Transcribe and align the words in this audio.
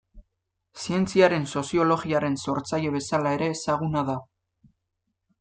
Zientziaren 0.83 1.45
soziologiaren 1.53 2.39
sortzaile 2.47 2.95
bezala 2.97 3.35
ere 3.39 3.51
ezaguna 3.59 4.05
da. 4.11 4.19